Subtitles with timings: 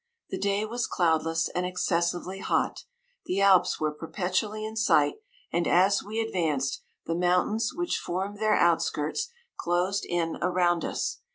[0.31, 2.85] 'The day was cloudless and excessively hot,
[3.27, 5.17] the Alps were perpetually in sight*
[5.53, 9.29] and as we advanced, the mountains* which form their outskirts,
[9.59, 11.19] closed in around us.